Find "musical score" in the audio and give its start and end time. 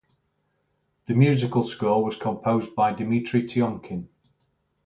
1.13-2.03